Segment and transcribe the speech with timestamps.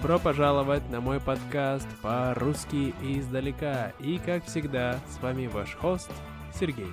[0.00, 3.92] Добро пожаловать на мой подкаст по-русски издалека.
[4.00, 6.10] И, как всегда, с вами ваш хост
[6.54, 6.90] Сергей.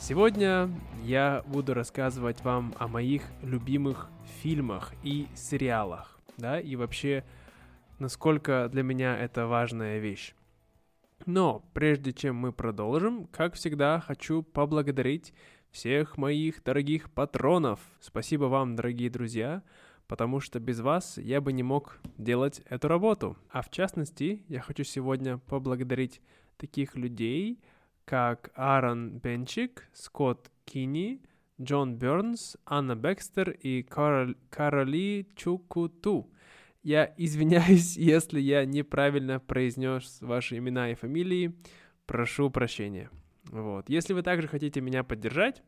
[0.00, 0.68] Сегодня
[1.04, 4.08] я буду рассказывать вам о моих любимых
[4.42, 7.22] фильмах и сериалах, да, и вообще,
[8.00, 10.34] насколько для меня это важная вещь.
[11.24, 15.32] Но прежде чем мы продолжим, как всегда, хочу поблагодарить
[15.70, 17.78] всех моих дорогих патронов.
[18.00, 19.62] Спасибо вам, дорогие друзья,
[20.08, 23.36] потому что без вас я бы не мог делать эту работу.
[23.50, 26.20] А в частности, я хочу сегодня поблагодарить
[26.56, 27.60] таких людей,
[28.04, 31.20] как Аарон Бенчик, Скотт Кини,
[31.60, 34.34] Джон Бернс, Анна Бекстер и Карол...
[34.50, 36.30] Кароли Чукуту.
[36.82, 41.54] Я извиняюсь, если я неправильно произнес ваши имена и фамилии.
[42.06, 43.10] Прошу прощения.
[43.50, 43.88] Вот.
[43.88, 45.62] Если вы также хотите меня поддержать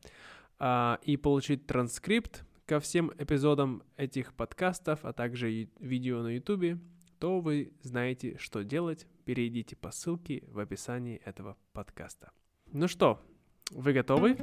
[0.59, 6.79] а, и получить транскрипт ко всем эпизодам этих подкастов, а также видео на YouTube,
[7.19, 9.07] то вы знаете, что делать.
[9.25, 12.31] Перейдите по ссылке в описании этого подкаста.
[12.71, 13.23] Ну что,
[13.71, 14.37] вы готовы?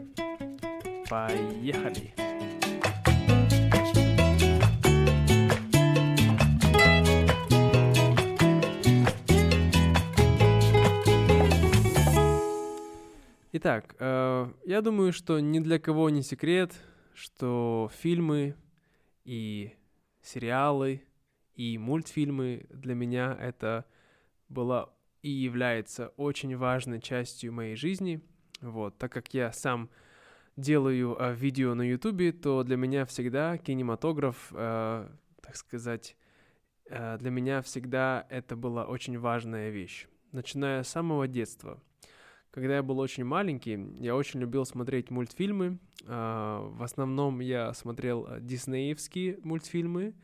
[1.07, 2.15] Поехали!
[13.51, 16.73] Итак, э, я думаю, что ни для кого не секрет,
[17.15, 18.55] что фильмы
[19.23, 19.73] и
[20.21, 21.01] сериалы
[21.55, 23.85] и мультфильмы для меня это
[24.49, 24.89] была
[25.21, 28.21] и является очень важной частью моей жизни.
[28.61, 29.89] Вот, так как я сам
[30.57, 35.09] делаю э, видео на YouTube, то для меня всегда кинематограф, э,
[35.41, 36.15] так сказать,
[36.89, 41.81] э, для меня всегда это была очень важная вещь, начиная с самого детства.
[42.55, 45.77] Когда я был очень маленький, я очень любил смотреть мультфильмы.
[46.03, 50.15] Э, в основном я смотрел э, диснеевские мультфильмы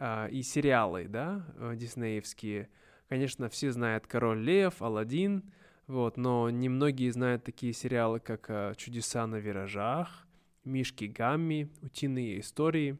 [0.00, 2.70] э, и сериалы, да, э, диснеевские.
[3.08, 5.44] Конечно, все знают «Король лев», «Аладдин»,
[5.86, 10.26] вот, но немногие знают такие сериалы, как э, «Чудеса на виражах»,
[10.64, 12.98] «Мишки Гамми», «Утиные истории».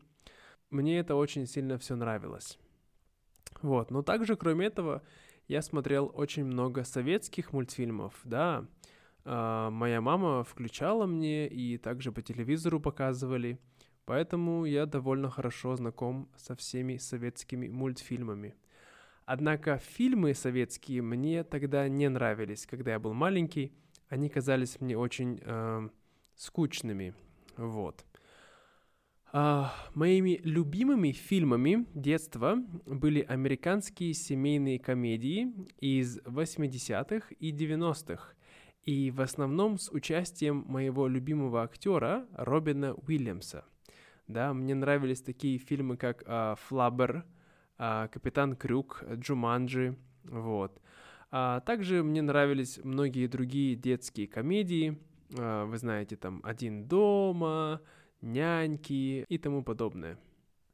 [0.70, 2.56] Мне это очень сильно все нравилось.
[3.62, 5.02] Вот, но также, кроме этого,
[5.48, 8.66] я смотрел очень много советских мультфильмов, да.
[9.26, 13.58] Э, моя мама включала мне и также по телевизору показывали,
[14.06, 18.54] поэтому я довольно хорошо знаком со всеми советскими мультфильмами–
[19.26, 23.72] Однако фильмы советские мне тогда не нравились, когда я был маленький.
[24.08, 25.88] Они казались мне очень э,
[26.36, 27.12] скучными.
[27.56, 28.04] Вот.
[29.32, 32.54] А, моими любимыми фильмами детства
[32.86, 38.35] были американские семейные комедии из 80-х и 90-х.
[38.86, 43.64] И в основном с участием моего любимого актера Робина Уильямса.
[44.28, 47.24] Да, мне нравились такие фильмы, как э, «Флаббер»,
[47.78, 50.80] а, Капитан Крюк, Джуманджи, вот.
[51.30, 54.98] А также мне нравились многие другие детские комедии,
[55.36, 57.82] а, вы знаете, там «Один дома»,
[58.22, 60.18] «Няньки» и тому подобное.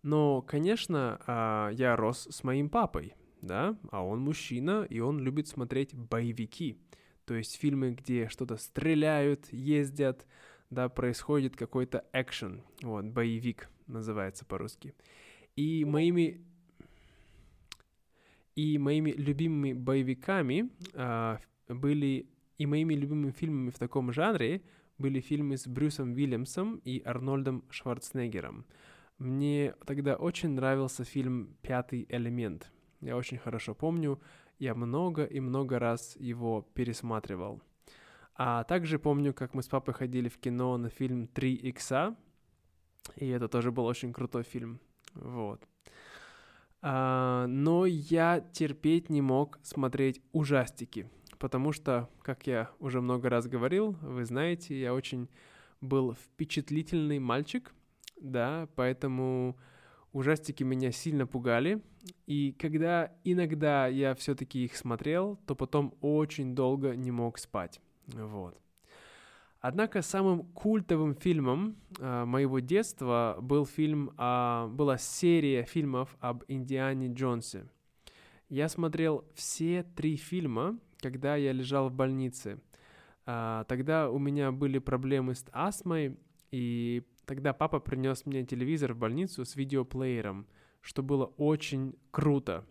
[0.02, 5.48] Но, конечно, а, я рос с моим папой, да, а он мужчина, и он любит
[5.48, 6.78] смотреть боевики,
[7.32, 10.26] то есть фильмы, где что-то стреляют, ездят,
[10.68, 14.94] да, происходит какой-то экшен, вот, боевик называется по-русски.
[15.56, 16.44] И моими
[18.54, 21.38] и моими любимыми боевиками э,
[21.68, 22.28] были
[22.58, 24.60] и моими любимыми фильмами в таком жанре
[24.98, 28.66] были фильмы с Брюсом Уильямсом и Арнольдом Шварценеггером.
[29.16, 32.70] Мне тогда очень нравился фильм «Пятый элемент».
[33.00, 34.20] Я очень хорошо помню,
[34.62, 37.60] я много и много раз его пересматривал.
[38.36, 42.16] А также помню, как мы с папой ходили в кино на фильм «Три икса»,
[43.16, 44.78] и это тоже был очень крутой фильм.
[45.14, 45.66] Вот.
[46.80, 53.48] А, но я терпеть не мог смотреть ужастики, потому что, как я уже много раз
[53.48, 55.28] говорил, вы знаете, я очень
[55.80, 57.74] был впечатлительный мальчик,
[58.20, 59.56] да, поэтому
[60.12, 61.82] ужастики меня сильно пугали.
[62.26, 67.80] И когда иногда я все-таки их смотрел, то потом очень долго не мог спать.
[68.06, 68.58] Вот.
[69.60, 77.12] Однако самым культовым фильмом э, моего детства был фильм, э, была серия фильмов об Индиане
[77.12, 77.68] Джонсе.
[78.48, 82.60] Я смотрел все три фильма, когда я лежал в больнице.
[83.24, 86.16] Э, тогда у меня были проблемы с астмой,
[86.50, 90.46] и тогда папа принес мне телевизор в больницу с видеоплеером,
[90.80, 92.64] что было очень круто,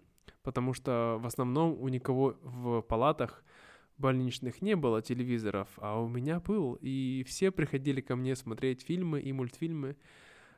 [0.44, 3.44] потому что в основном у никого в палатах
[3.98, 9.22] больничных не было телевизоров, а у меня был, и все приходили ко мне смотреть фильмы
[9.22, 9.96] и мультфильмы.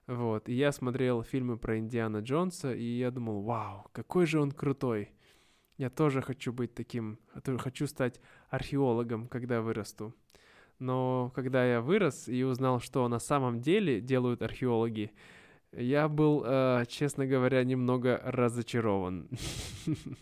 [0.07, 4.51] Вот, и я смотрел фильмы про Индиана Джонса, и я думал, вау, какой же он
[4.51, 5.11] крутой.
[5.77, 7.19] Я тоже хочу быть таким,
[7.57, 8.19] хочу стать
[8.49, 10.13] археологом, когда вырасту.
[10.83, 15.11] Но когда я вырос и узнал, что на самом деле делают археологи,
[15.71, 19.29] я был, э, честно говоря, немного разочарован.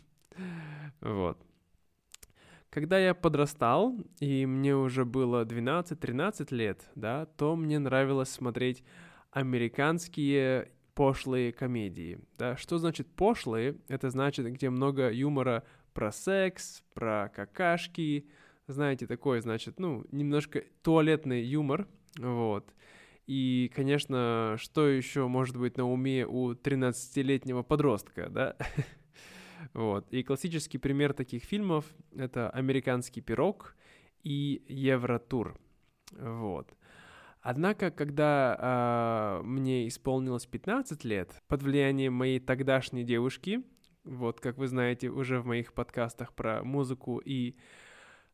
[1.01, 1.37] Вот.
[2.69, 8.83] Когда я подрастал, и мне уже было 12-13 лет, да, то мне нравилось смотреть
[9.31, 12.19] американские пошлые комедии.
[12.37, 12.55] Да?
[12.55, 13.77] Что значит пошлые?
[13.87, 15.63] Это значит, где много юмора
[15.93, 18.27] про секс, про какашки,
[18.71, 21.87] знаете, такой, значит, ну, немножко туалетный юмор,
[22.17, 22.73] вот.
[23.27, 28.55] И, конечно, что еще может быть на уме у 13-летнего подростка, да?
[29.73, 30.11] Вот.
[30.11, 31.85] И классический пример таких фильмов—
[32.15, 33.75] это «Американский пирог»
[34.23, 35.55] и «Евротур».
[36.17, 36.73] Вот.
[37.41, 43.63] Однако, когда э, мне исполнилось 15 лет, под влиянием моей тогдашней девушки,
[44.03, 47.55] вот, как вы знаете, уже в моих подкастах про музыку и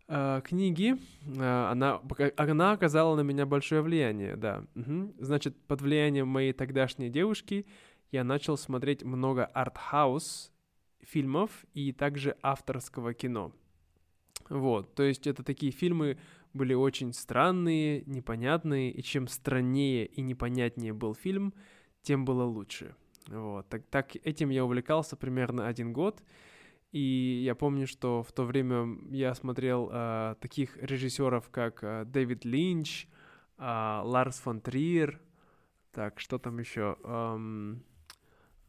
[0.07, 0.95] э, книги,
[1.25, 2.01] э, она,
[2.37, 4.63] она оказала на меня большое влияние, да.
[4.75, 5.15] Угу.
[5.19, 7.65] Значит, под влиянием моей тогдашней девушки
[8.11, 10.51] я начал смотреть много арт-хаус
[11.01, 13.51] фильмов и также авторского кино.
[14.49, 16.17] Вот, то есть это такие фильмы
[16.53, 21.53] были очень странные, непонятные, и чем страннее и непонятнее был фильм,
[22.01, 22.95] тем было лучше.
[23.27, 26.23] Вот, так, так этим я увлекался примерно один год,
[26.91, 32.45] и я помню, что в то время я смотрел э, таких режиссеров, как э, Дэвид
[32.45, 33.07] Линч,
[33.57, 35.19] э, Ларс фон Триер,
[35.91, 36.95] так, что там еще?
[37.03, 37.83] Эм,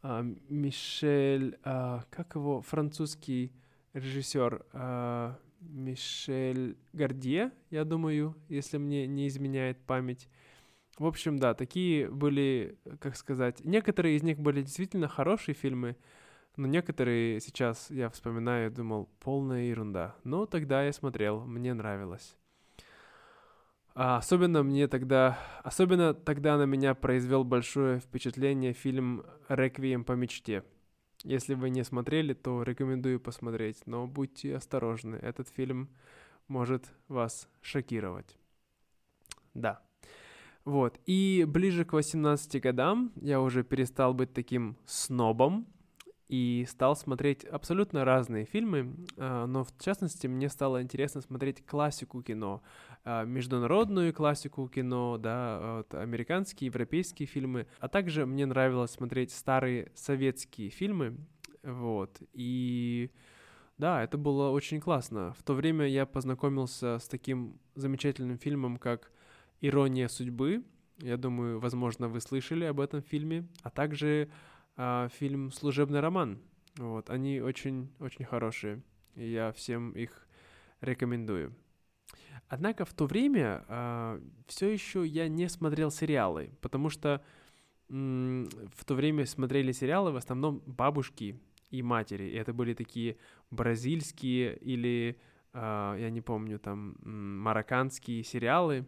[0.03, 3.53] э, Мишель, э, как его, французский
[3.93, 10.27] режиссер, э, Мишель Гордье, я думаю, если мне не изменяет память.
[10.97, 15.95] В общем, да, такие были, как сказать, некоторые из них были действительно хорошие фильмы,
[16.59, 20.15] но некоторые сейчас я вспоминаю, думал, полная ерунда.
[20.25, 22.35] Но тогда я смотрел, мне нравилось.
[23.95, 30.65] А особенно мне тогда, особенно тогда на меня произвел большое впечатление фильм «Реквием по мечте».
[31.23, 35.89] Если вы не смотрели, то рекомендую посмотреть, но будьте осторожны, этот фильм
[36.49, 38.37] может вас шокировать.
[39.53, 39.81] Да.
[40.65, 40.99] Вот.
[41.05, 45.65] И ближе к 18 годам я уже перестал быть таким снобом,
[46.29, 52.21] и стал смотреть абсолютно разные фильмы, а, но в частности мне стало интересно смотреть классику
[52.21, 52.61] кино,
[53.03, 60.69] а, международную классику кино, да, американские, европейские фильмы, а также мне нравилось смотреть старые советские
[60.69, 61.17] фильмы,
[61.63, 63.09] вот, и
[63.79, 65.33] да, это было очень классно.
[65.33, 69.11] В то время я познакомился с таким замечательным фильмом, как
[69.61, 70.63] «Ирония судьбы»,
[71.01, 74.29] я думаю, возможно, вы слышали об этом фильме, а также
[74.81, 76.39] а, фильм «Служебный роман».
[76.77, 78.81] Вот, они очень-очень хорошие,
[79.15, 80.25] и я всем их
[80.79, 81.53] рекомендую.
[82.47, 87.21] Однако в то время а, все еще я не смотрел сериалы, потому что
[87.89, 91.37] м- в то время смотрели сериалы в основном бабушки
[91.71, 92.29] и матери.
[92.29, 93.17] И это были такие
[93.51, 95.19] бразильские или,
[95.51, 98.85] а, я не помню, там, марокканские сериалы.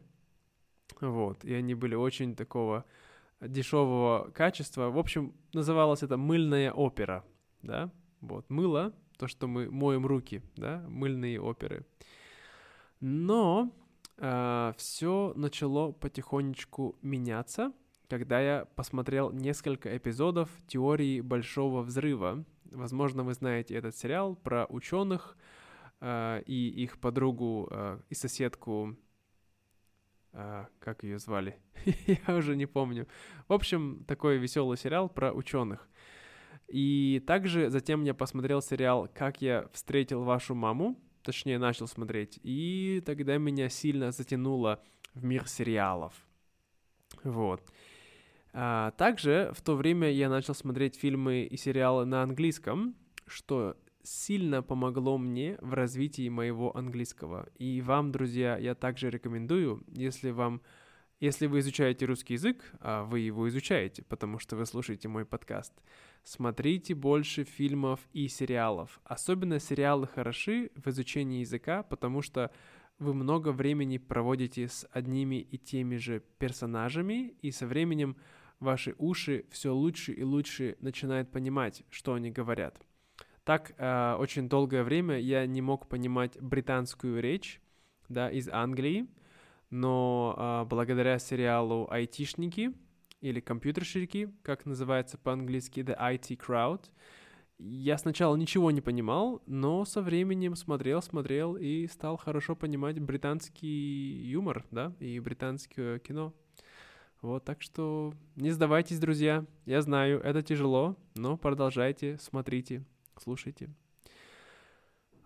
[1.02, 2.86] Вот, и они были очень такого
[3.42, 4.90] дешевого качества.
[4.90, 7.26] В общем, называлось это мыльная опера,
[7.62, 11.86] да, вот, мыло, то, что мы моем руки, да, мыльные оперы.
[13.00, 13.72] Но
[14.18, 17.74] э, все начало потихонечку меняться,
[18.08, 22.46] когда я посмотрел несколько эпизодов теории Большого Взрыва.
[22.66, 25.38] Возможно, вы знаете этот сериал про ученых
[26.00, 28.96] э, и их подругу э, и соседку
[30.34, 31.58] а, как ее звали?
[32.28, 33.08] Я уже не помню.
[33.48, 35.88] В общем, такой веселый сериал про ученых.
[36.68, 43.04] И также затем я посмотрел сериал «Как я встретил вашу маму», точнее начал смотреть, и
[43.06, 44.82] тогда меня сильно затянуло
[45.14, 46.14] в мир сериалов.
[47.24, 47.62] Вот.
[48.54, 52.96] А, также в то время я начал смотреть фильмы и сериалы на английском,
[53.28, 57.50] что сильно помогло мне в развитии моего английского.
[57.58, 60.62] И вам, друзья, я также рекомендую, если вам
[61.22, 65.72] если вы изучаете русский язык, а вы его изучаете, потому что вы слушаете мой подкаст,
[66.24, 69.00] смотрите больше фильмов и сериалов.
[69.04, 72.52] Особенно сериалы хороши в изучении языка, потому что
[72.98, 78.18] вы много времени проводите с одними и теми же персонажами, и со временем
[78.60, 82.82] ваши уши все лучше и лучше начинают понимать, что они говорят.
[83.44, 87.60] Так э, очень долгое время я не мог понимать британскую речь,
[88.08, 89.08] да, из Англии,
[89.72, 92.74] но э, благодаря сериалу «Айтишники»
[93.22, 96.86] или компьютерщики, как называется по-английски The IT Crowd.
[97.58, 104.24] Я сначала ничего не понимал, но со временем смотрел, смотрел и стал хорошо понимать британский
[104.24, 106.34] юмор, да, и британское кино.
[107.22, 109.46] Вот, так что не сдавайтесь, друзья.
[109.66, 112.84] Я знаю, это тяжело, но продолжайте, смотрите,
[113.18, 113.70] слушайте.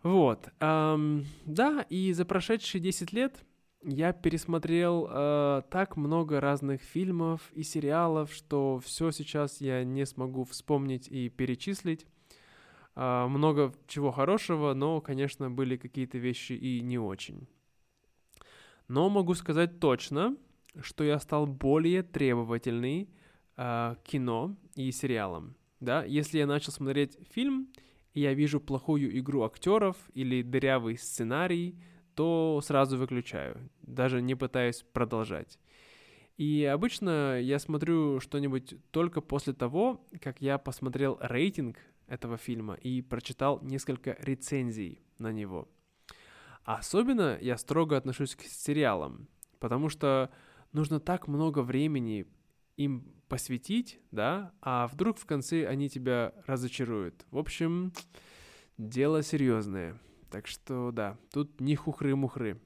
[0.03, 3.43] Вот, эм, да, и за прошедшие 10 лет
[3.81, 10.43] я пересмотрел э, так много разных фильмов и сериалов, что все сейчас я не смогу
[10.43, 12.05] вспомнить и перечислить.
[12.95, 17.47] Э, много чего хорошего, но, конечно, были какие-то вещи и не очень.
[18.87, 20.37] Но могу сказать точно,
[20.81, 23.09] что я стал более требовательный
[23.57, 25.55] э, кино и сериалам.
[25.85, 26.03] Да?
[26.03, 27.71] Если я начал смотреть фильм,
[28.13, 31.79] и я вижу плохую игру актеров или дырявый сценарий,
[32.15, 35.59] то сразу выключаю, даже не пытаясь продолжать.
[36.37, 41.77] И обычно я смотрю что-нибудь только после того, как я посмотрел рейтинг
[42.07, 45.69] этого фильма и прочитал несколько рецензий на него.
[46.63, 49.27] Особенно я строго отношусь к сериалам,
[49.59, 50.31] потому что
[50.71, 52.25] нужно так много времени
[52.75, 57.25] им посвятить, да, а вдруг в конце они тебя разочаруют.
[57.31, 57.93] В общем,
[58.77, 59.99] дело серьезное.
[60.29, 62.59] Так что да, тут не хухры-мухры.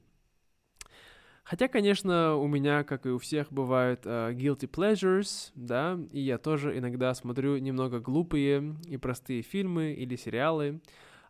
[1.44, 6.38] Хотя, конечно, у меня, как и у всех, бывают uh, guilty pleasures, да, и я
[6.38, 10.80] тоже иногда смотрю немного глупые и простые фильмы или сериалы,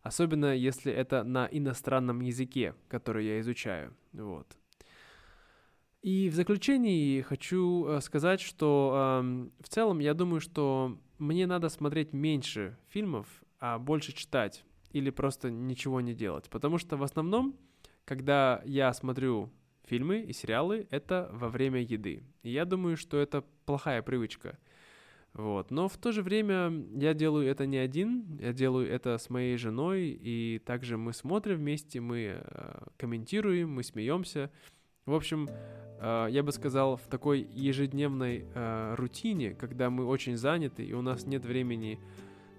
[0.02, 4.60] особенно если это на иностранном языке, который я изучаю, вот.
[6.02, 11.69] И в заключении хочу uh, сказать, что uh, в целом я думаю, что мне надо
[11.69, 13.26] смотреть меньше фильмов,
[13.59, 16.49] а больше читать или просто ничего не делать.
[16.49, 17.54] Потому что в основном,
[18.04, 19.50] когда я смотрю
[19.85, 22.23] фильмы и сериалы, это во время еды.
[22.42, 24.59] И я думаю, что это плохая привычка.
[25.33, 25.71] Вот.
[25.71, 29.57] Но в то же время я делаю это не один, я делаю это с моей
[29.57, 34.50] женой, и также мы смотрим вместе, мы э, комментируем, мы смеемся.
[35.07, 35.49] В общем,
[36.00, 41.02] э, я бы сказал, в такой ежедневной э, рутине, когда мы очень заняты и у
[41.02, 41.99] нас нет времени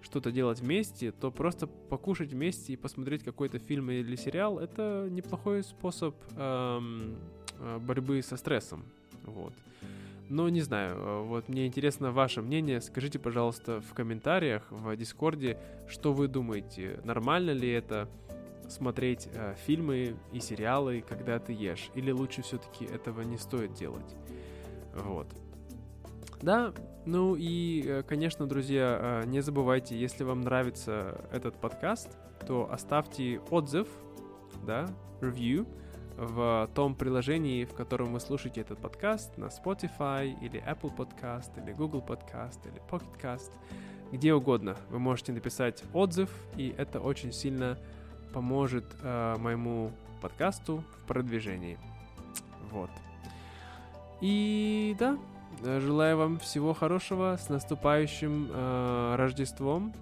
[0.01, 5.63] что-то делать вместе, то просто покушать вместе и посмотреть какой-то фильм или сериал— это неплохой
[5.63, 7.15] способ эм,
[7.59, 8.83] э, борьбы со стрессом.
[9.23, 9.53] Вот.
[10.27, 12.81] Но не знаю, вот мне интересно ваше мнение.
[12.81, 18.07] Скажите, пожалуйста, в комментариях, в Дискорде, что вы думаете, нормально ли это
[18.71, 24.15] смотреть э, фильмы и сериалы, когда ты ешь, или лучше все-таки этого не стоит делать.
[24.93, 25.27] Вот.
[26.41, 26.73] Да,
[27.05, 33.39] ну и, э, конечно, друзья, э, не забывайте, если вам нравится этот подкаст, то оставьте
[33.49, 33.87] отзыв,
[34.65, 34.87] да,
[35.21, 35.67] review
[36.17, 41.73] в том приложении, в котором вы слушаете этот подкаст, на Spotify или Apple Podcast, или
[41.73, 43.51] Google Podcast, или Pocket Cast,
[44.11, 44.75] где угодно.
[44.89, 47.77] Вы можете написать отзыв, и это очень сильно
[48.33, 51.77] поможет э, моему подкасту в продвижении.
[52.71, 52.89] Вот.
[54.21, 55.17] И да,
[55.63, 59.93] Э, желаю вам всего хорошего, с наступающим э, Рождеством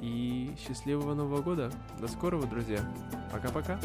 [0.00, 1.70] и счастливого Нового года.
[1.98, 2.80] До скорого, друзья.
[3.32, 3.78] Пока-пока.